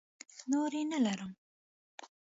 نورې 0.51 0.81
نه 0.91 0.97
لرم. 1.05 1.31